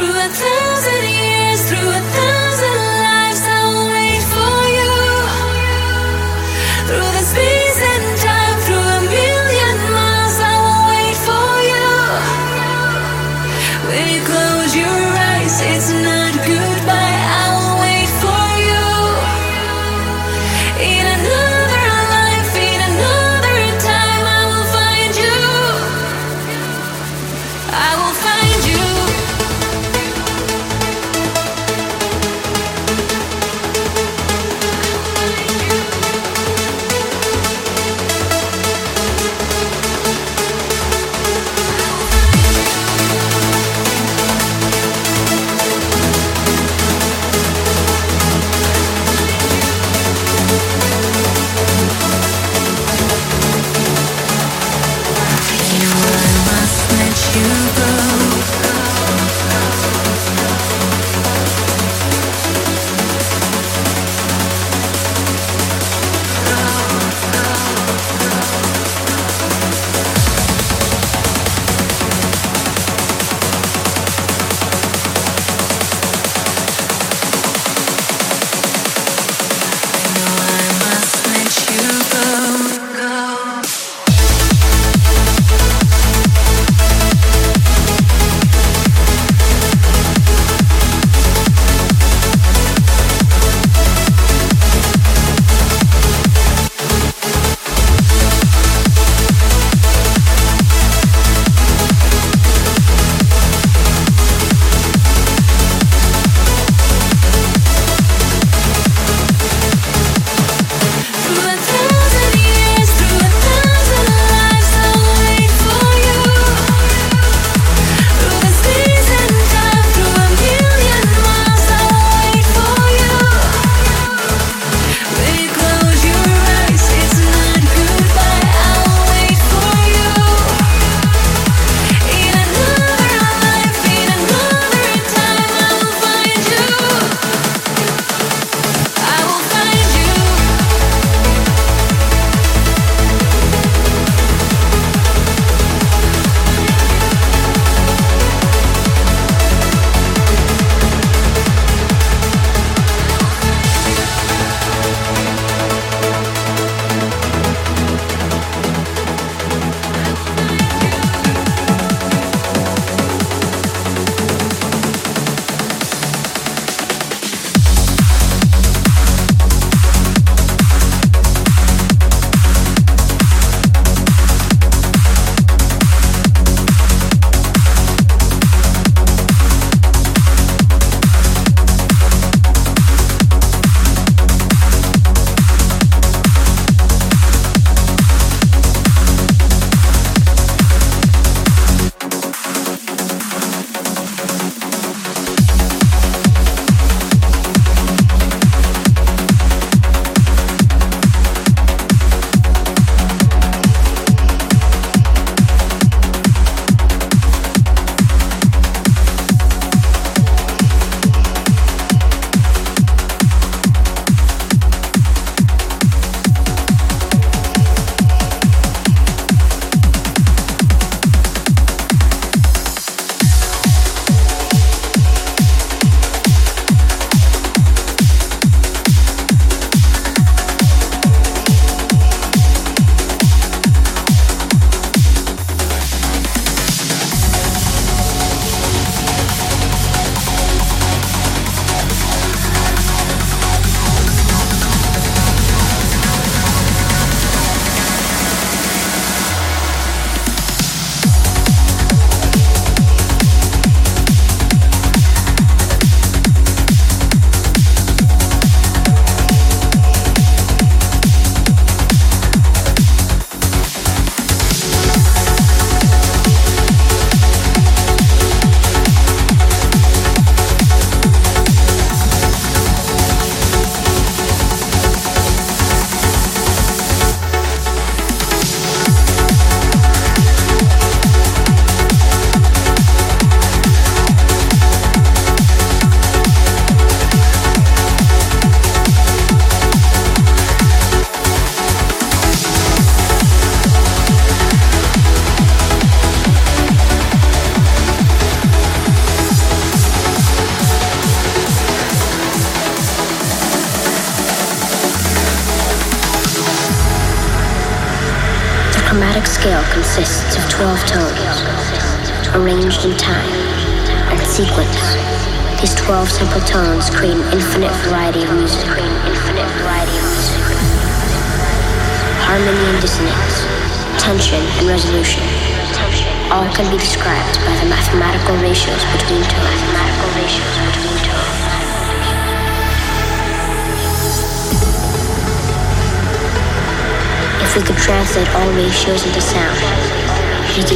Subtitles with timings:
[0.00, 2.49] through a thousand years, through a thousand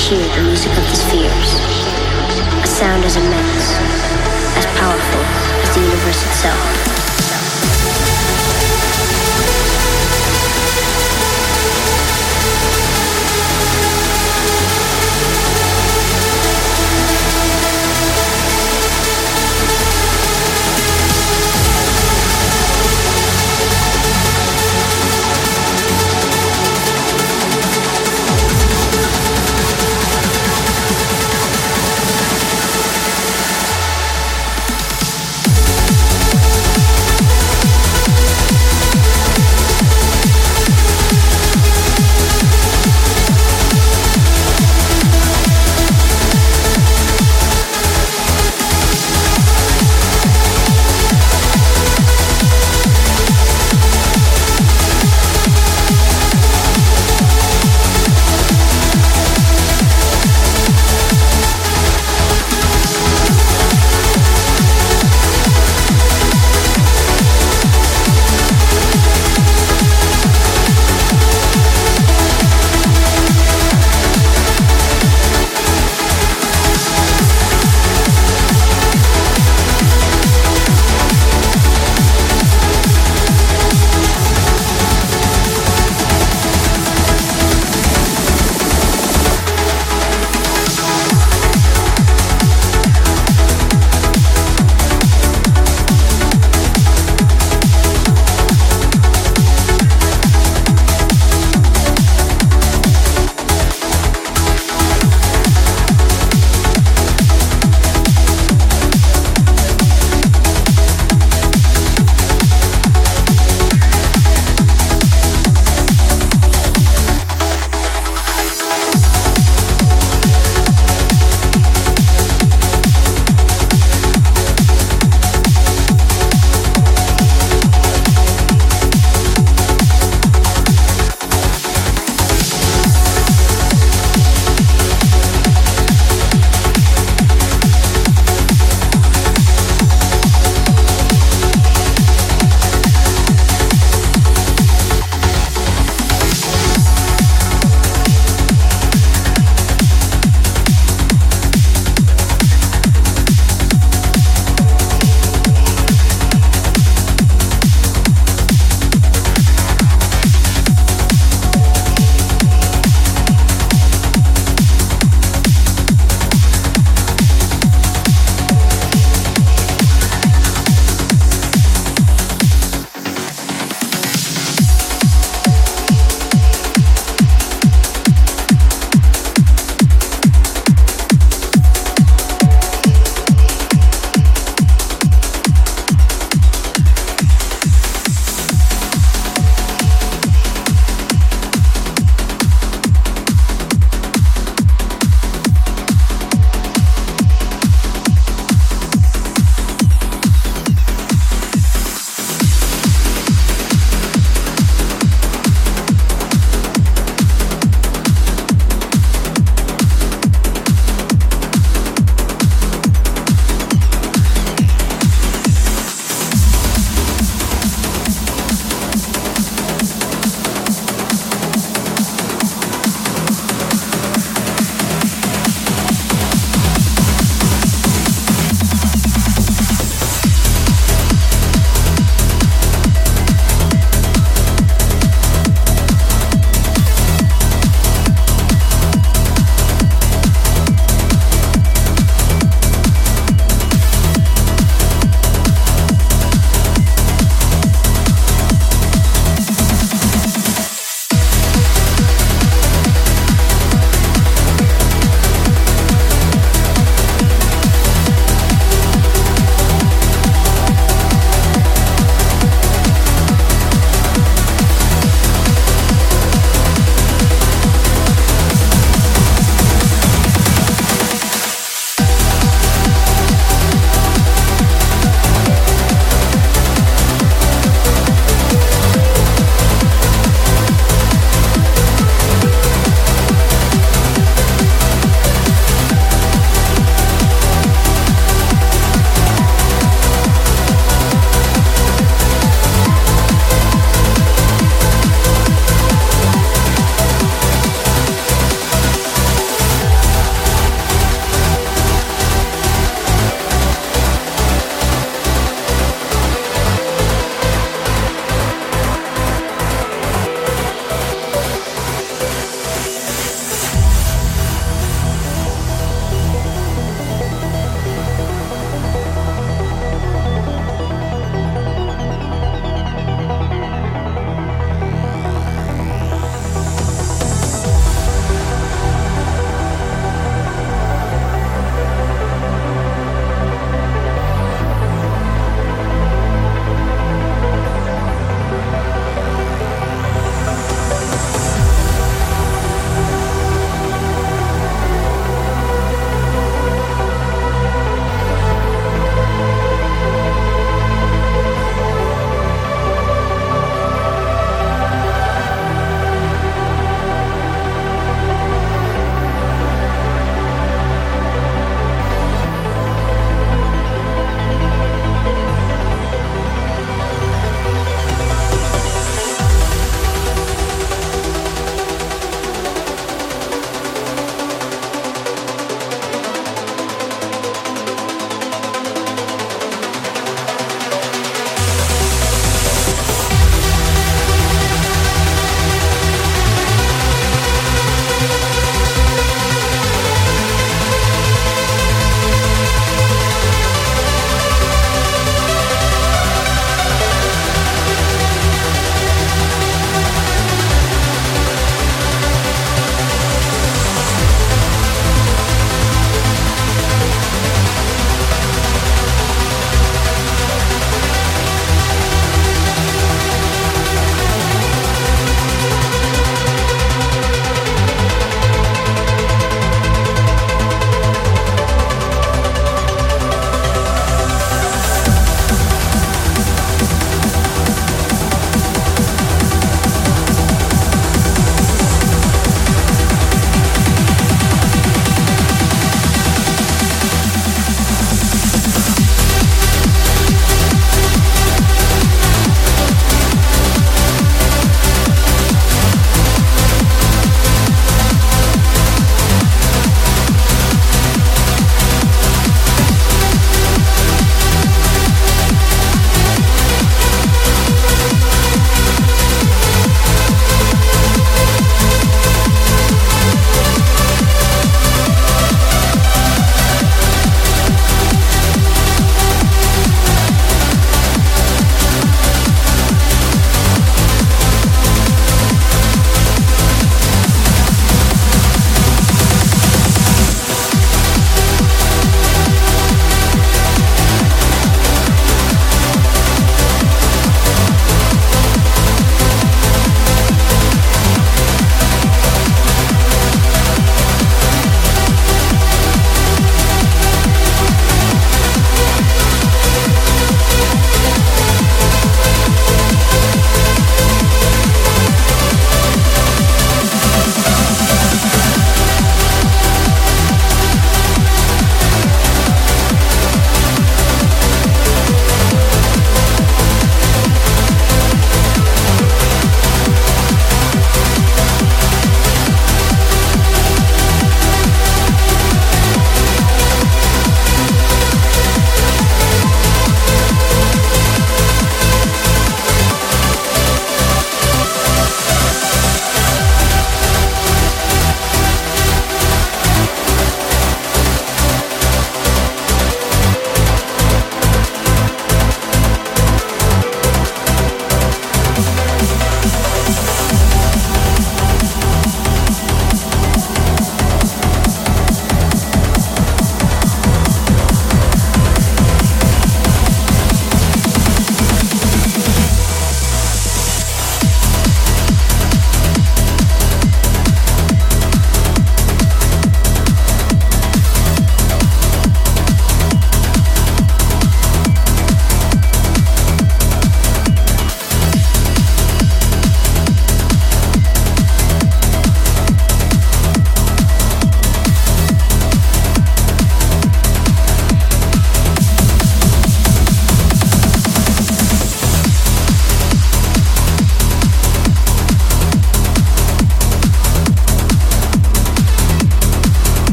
[0.00, 0.49] 是的